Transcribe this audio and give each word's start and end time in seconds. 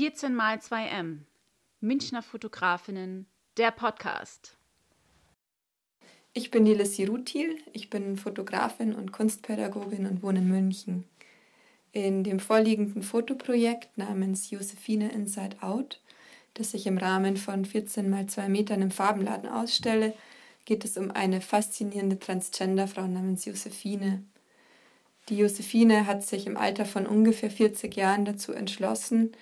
14 0.00 0.34
mal 0.34 0.56
2M. 0.56 1.18
Münchner 1.80 2.22
Fotografinnen, 2.22 3.26
der 3.58 3.70
Podcast. 3.70 4.56
Ich 6.32 6.50
bin 6.50 6.64
die 6.64 6.72
Lissy 6.72 7.04
Rutil, 7.04 7.58
ich 7.74 7.90
bin 7.90 8.16
Fotografin 8.16 8.94
und 8.94 9.12
Kunstpädagogin 9.12 10.06
und 10.06 10.22
wohne 10.22 10.38
in 10.38 10.48
München. 10.48 11.04
In 11.92 12.24
dem 12.24 12.40
vorliegenden 12.40 13.02
Fotoprojekt 13.02 13.98
namens 13.98 14.48
Josephine 14.48 15.12
Inside 15.12 15.58
Out, 15.60 16.00
das 16.54 16.72
ich 16.72 16.86
im 16.86 16.96
Rahmen 16.96 17.36
von 17.36 17.66
14 17.66 18.08
mal 18.08 18.24
2 18.24 18.48
Metern 18.48 18.80
im 18.80 18.90
Farbenladen 18.90 19.50
ausstelle, 19.50 20.14
geht 20.64 20.86
es 20.86 20.96
um 20.96 21.10
eine 21.10 21.42
faszinierende 21.42 22.18
Transgenderfrau 22.18 23.06
namens 23.06 23.44
Josephine. 23.44 24.24
Die 25.28 25.36
Josephine 25.36 26.06
hat 26.06 26.24
sich 26.24 26.46
im 26.46 26.56
Alter 26.56 26.86
von 26.86 27.06
ungefähr 27.06 27.50
40 27.50 27.94
Jahren 27.96 28.24
dazu 28.24 28.54
entschlossen, 28.54 29.32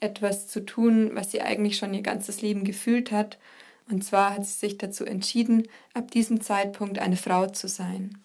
etwas 0.00 0.48
zu 0.48 0.64
tun, 0.64 1.10
was 1.14 1.30
sie 1.30 1.42
eigentlich 1.42 1.76
schon 1.76 1.94
ihr 1.94 2.02
ganzes 2.02 2.42
Leben 2.42 2.64
gefühlt 2.64 3.10
hat. 3.12 3.38
Und 3.90 4.04
zwar 4.04 4.34
hat 4.34 4.46
sie 4.46 4.58
sich 4.58 4.78
dazu 4.78 5.04
entschieden, 5.04 5.68
ab 5.94 6.10
diesem 6.10 6.40
Zeitpunkt 6.40 6.98
eine 6.98 7.16
Frau 7.16 7.46
zu 7.46 7.68
sein. 7.68 8.18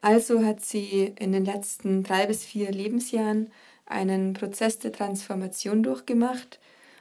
Also 0.00 0.44
hat 0.44 0.64
sie 0.64 1.14
in 1.18 1.32
den 1.32 1.44
letzten 1.44 2.02
drei 2.02 2.26
bis 2.26 2.44
vier 2.44 2.70
Lebensjahren 2.70 3.50
einen 3.86 4.32
Prozess 4.32 4.78
der 4.78 4.92
Transformation 4.92 5.82
durchgemacht, 5.82 6.58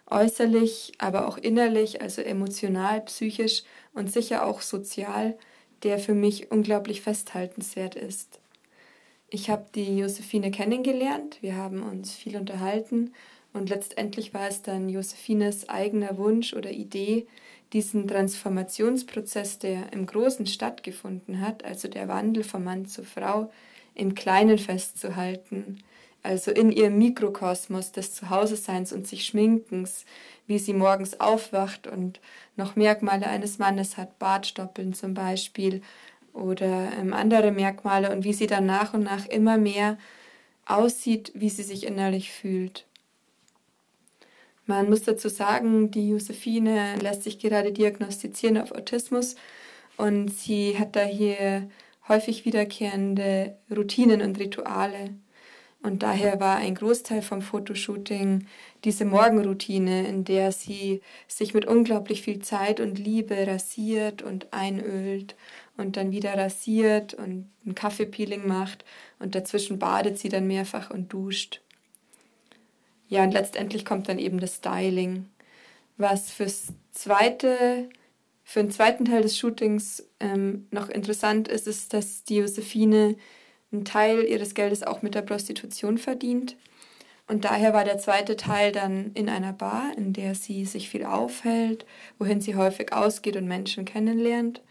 äußerlich, 0.10 0.94
aber 0.98 1.28
auch 1.28 1.38
innerlich, 1.38 2.02
also 2.02 2.22
emotional, 2.22 3.02
psychisch 3.02 3.64
und 3.94 4.12
sicher 4.12 4.46
auch 4.46 4.62
sozial, 4.62 5.38
der 5.84 6.00
für 6.00 6.14
mich 6.14 6.52
unglaublich 6.52 7.02
festhaltenswert 7.02 7.96
ist. 7.96 8.40
Ich 9.30 9.50
habe 9.50 9.66
die 9.74 9.98
Josephine 9.98 10.52
kennengelernt, 10.52 11.38
wir 11.42 11.56
haben 11.56 11.82
uns 11.82 12.14
viel 12.14 12.38
unterhalten 12.38 13.14
und 13.54 13.70
letztendlich 13.70 14.34
war 14.34 14.48
es 14.48 14.62
dann 14.62 14.90
Josephines 14.90 15.70
eigener 15.70 16.18
Wunsch 16.18 16.54
oder 16.54 16.72
Idee, 16.72 17.28
diesen 17.74 18.08
Transformationsprozess, 18.08 19.60
der 19.60 19.94
im 19.94 20.06
Großen 20.06 20.46
stattgefunden 20.46 21.42
hat, 21.42 21.64
also 21.64 21.88
der 21.88 22.08
Wandel 22.08 22.44
von 22.44 22.64
Mann 22.64 22.86
zu 22.86 23.04
Frau, 23.04 23.52
im 23.96 24.16
Kleinen 24.16 24.58
festzuhalten, 24.58 25.84
also 26.24 26.52
in 26.52 26.72
ihrem 26.72 26.98
Mikrokosmos 26.98 27.92
des 27.92 28.14
Zuhause-Seins 28.14 28.94
und 28.94 29.08
sich 29.08 29.26
Schminkens, 29.26 30.06
wie 30.48 30.60
sie 30.60 30.74
morgens 30.74 31.20
aufwacht 31.20 31.88
und 31.88 32.20
noch 32.56 32.76
Merkmale 32.76 33.28
eines 33.28 33.58
Mannes 33.58 33.98
hat, 33.98 34.20
Bartstoppeln 34.20 34.94
zum 34.94 35.14
Beispiel, 35.14 35.82
oder 36.34 36.92
ähm, 36.98 37.14
andere 37.14 37.52
Merkmale 37.52 38.12
und 38.12 38.24
wie 38.24 38.34
sie 38.34 38.48
dann 38.48 38.66
nach 38.66 38.94
und 38.94 39.04
nach 39.04 39.26
immer 39.26 39.58
mehr 39.58 39.98
aussieht, 40.66 41.32
wie 41.36 41.50
sie 41.50 41.64
sich 41.64 41.86
innerlich 41.86 42.32
fühlt. 42.32 42.86
Man 44.66 44.90
muss 44.90 45.04
dazu 45.04 45.28
sagen, 45.30 45.92
die 45.92 46.10
Josephine 46.10 46.96
lässt 47.02 47.24
sich 47.24 47.40
gerade 47.40 47.72
diagnostizieren 47.72 48.58
auf 48.58 48.72
Autismus 48.72 49.36
und 49.98 50.30
sie 50.30 50.78
hat 50.78 50.96
da 50.96 51.04
hier 51.04 51.70
häufig 52.08 52.46
wiederkehrende 52.46 53.58
Routinen 53.76 54.22
und 54.22 54.40
Rituale. 54.40 55.16
Und 55.84 56.04
daher 56.04 56.40
war 56.40 56.58
ein 56.58 56.76
Großteil 56.76 57.24
vom 57.24 57.42
Fotoshooting 57.42 58.46
diese 58.84 59.04
Morgenroutine, 59.04 60.08
in 60.08 60.24
der 60.24 60.52
sie 60.52 61.02
sich 61.28 61.56
mit 61.56 61.66
unglaublich 61.66 62.22
viel 62.22 62.40
Zeit 62.40 62.80
und 62.80 63.00
Liebe 63.00 63.36
rasiert 63.48 64.22
und 64.22 64.54
einölt 64.54 65.36
und 65.78 65.98
dann 65.98 66.12
wieder 66.12 66.38
rasiert 66.38 67.16
und 67.16 67.50
ein 67.66 67.74
Kaffeepeeling 67.74 68.48
macht 68.48 68.86
und 69.18 69.34
dazwischen 69.34 69.80
badet 69.80 70.20
sie 70.20 70.30
dann 70.30 70.46
mehrfach 70.46 70.92
und 70.92 71.12
duscht. 71.14 71.62
Ja, 73.12 73.24
und 73.26 73.34
letztendlich 73.34 73.84
kommt 73.84 74.08
dann 74.08 74.20
eben 74.20 74.40
das 74.40 74.56
Styling. 74.56 75.26
Was 75.98 76.32
fürs 76.32 76.68
zweite, 76.94 77.90
für 78.46 78.62
den 78.62 78.72
zweiten 78.72 79.04
Teil 79.04 79.22
des 79.22 79.38
Shootings 79.38 80.08
ähm, 80.22 80.66
noch 80.72 80.88
interessant 80.88 81.50
ist, 81.50 81.68
ist, 81.68 81.94
dass 81.94 82.24
die 82.24 82.38
Josephine 82.38 83.18
einen 83.74 83.84
Teil 83.84 84.24
ihres 84.24 84.54
Geldes 84.54 84.84
auch 84.84 85.02
mit 85.02 85.14
der 85.14 85.24
Prostitution 85.24 85.98
verdient. 85.98 86.56
Und 87.28 87.44
daher 87.44 87.74
war 87.74 87.84
der 87.84 87.98
zweite 87.98 88.38
Teil 88.38 88.72
dann 88.72 89.12
in 89.14 89.28
einer 89.28 89.52
Bar, 89.52 89.92
in 89.98 90.14
der 90.14 90.34
sie 90.34 90.64
sich 90.64 90.90
viel 90.90 91.04
aufhält, 91.04 91.86
wohin 92.18 92.40
sie 92.40 92.56
häufig 92.56 92.94
ausgeht 92.94 93.36
und 93.36 93.46
Menschen 93.46 93.84
kennenlernt. 93.84 94.62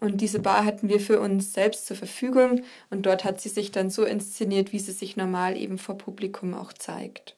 Und 0.00 0.22
diese 0.22 0.38
Bar 0.40 0.64
hatten 0.64 0.88
wir 0.88 1.00
für 1.00 1.20
uns 1.20 1.52
selbst 1.52 1.86
zur 1.86 1.98
Verfügung 1.98 2.62
und 2.88 3.04
dort 3.04 3.24
hat 3.24 3.42
sie 3.42 3.50
sich 3.50 3.72
dann 3.72 3.90
so 3.90 4.04
inszeniert, 4.04 4.72
wie 4.72 4.78
sie 4.78 4.92
sich 4.92 5.18
normal 5.18 5.58
eben 5.58 5.76
vor 5.76 5.98
Publikum 5.98 6.54
auch 6.54 6.72
zeigt. 6.72 7.36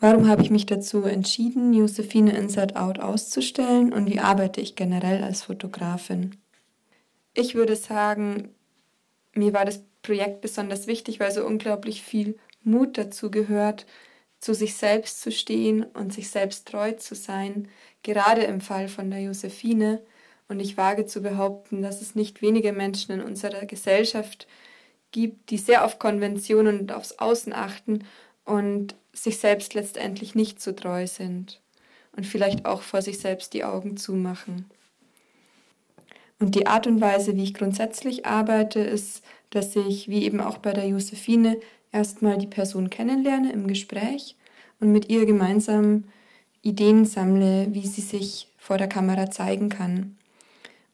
Warum 0.00 0.28
habe 0.28 0.40
ich 0.40 0.50
mich 0.50 0.64
dazu 0.64 1.02
entschieden, 1.04 1.74
Josephine 1.74 2.34
Inside 2.34 2.76
Out 2.76 2.98
auszustellen 3.00 3.92
und 3.92 4.10
wie 4.10 4.18
arbeite 4.18 4.62
ich 4.62 4.74
generell 4.74 5.22
als 5.22 5.42
Fotografin? 5.42 6.36
Ich 7.34 7.54
würde 7.54 7.76
sagen, 7.76 8.48
mir 9.34 9.52
war 9.52 9.66
das 9.66 9.84
Projekt 10.00 10.40
besonders 10.40 10.86
wichtig, 10.86 11.20
weil 11.20 11.30
so 11.30 11.44
unglaublich 11.44 12.02
viel 12.02 12.38
Mut 12.64 12.96
dazu 12.96 13.30
gehört, 13.30 13.84
zu 14.40 14.54
sich 14.54 14.74
selbst 14.74 15.20
zu 15.20 15.30
stehen 15.30 15.84
und 15.84 16.14
sich 16.14 16.30
selbst 16.30 16.66
treu 16.66 16.92
zu 16.92 17.14
sein, 17.14 17.68
gerade 18.02 18.42
im 18.44 18.62
Fall 18.62 18.88
von 18.88 19.10
der 19.10 19.20
Josephine. 19.20 20.00
Und 20.48 20.60
ich 20.60 20.78
wage 20.78 21.04
zu 21.04 21.20
behaupten, 21.20 21.82
dass 21.82 22.00
es 22.00 22.14
nicht 22.14 22.40
wenige 22.40 22.72
Menschen 22.72 23.12
in 23.12 23.20
unserer 23.20 23.66
Gesellschaft 23.66 24.48
gibt, 25.12 25.50
die 25.50 25.58
sehr 25.58 25.84
auf 25.84 25.98
Konventionen 25.98 26.80
und 26.80 26.92
aufs 26.92 27.18
Außen 27.18 27.52
achten 27.52 28.04
und 28.50 28.96
sich 29.12 29.38
selbst 29.38 29.74
letztendlich 29.74 30.34
nicht 30.34 30.60
so 30.60 30.72
treu 30.72 31.06
sind 31.06 31.60
und 32.16 32.26
vielleicht 32.26 32.66
auch 32.66 32.82
vor 32.82 33.00
sich 33.00 33.20
selbst 33.20 33.54
die 33.54 33.64
Augen 33.64 33.96
zumachen. 33.96 34.66
Und 36.40 36.54
die 36.54 36.66
Art 36.66 36.86
und 36.86 37.00
Weise, 37.00 37.36
wie 37.36 37.44
ich 37.44 37.54
grundsätzlich 37.54 38.26
arbeite, 38.26 38.80
ist, 38.80 39.22
dass 39.50 39.76
ich, 39.76 40.08
wie 40.08 40.24
eben 40.24 40.40
auch 40.40 40.58
bei 40.58 40.72
der 40.72 40.88
Josephine, 40.88 41.58
erstmal 41.92 42.38
die 42.38 42.46
Person 42.46 42.90
kennenlerne 42.90 43.52
im 43.52 43.66
Gespräch 43.66 44.36
und 44.80 44.90
mit 44.90 45.10
ihr 45.10 45.26
gemeinsam 45.26 46.04
Ideen 46.62 47.04
sammle, 47.04 47.68
wie 47.70 47.86
sie 47.86 48.00
sich 48.00 48.48
vor 48.58 48.78
der 48.78 48.88
Kamera 48.88 49.30
zeigen 49.30 49.68
kann. 49.68 50.16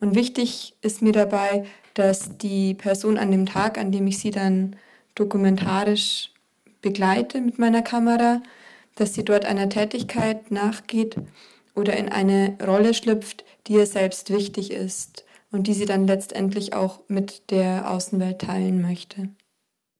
Und 0.00 0.14
wichtig 0.14 0.74
ist 0.82 1.00
mir 1.00 1.12
dabei, 1.12 1.64
dass 1.94 2.36
die 2.36 2.74
Person 2.74 3.16
an 3.16 3.30
dem 3.30 3.46
Tag, 3.46 3.78
an 3.78 3.92
dem 3.92 4.06
ich 4.06 4.18
sie 4.18 4.30
dann 4.30 4.76
dokumentarisch 5.14 6.30
begleite 6.86 7.40
mit 7.40 7.58
meiner 7.58 7.82
Kamera, 7.82 8.40
dass 8.94 9.12
sie 9.12 9.24
dort 9.24 9.44
einer 9.44 9.68
Tätigkeit 9.68 10.52
nachgeht 10.52 11.16
oder 11.74 11.96
in 11.96 12.08
eine 12.08 12.56
Rolle 12.64 12.94
schlüpft, 12.94 13.44
die 13.66 13.72
ihr 13.72 13.86
selbst 13.86 14.30
wichtig 14.30 14.70
ist 14.70 15.24
und 15.50 15.66
die 15.66 15.74
sie 15.74 15.84
dann 15.84 16.06
letztendlich 16.06 16.74
auch 16.74 17.00
mit 17.08 17.50
der 17.50 17.90
Außenwelt 17.90 18.38
teilen 18.38 18.82
möchte. 18.82 19.30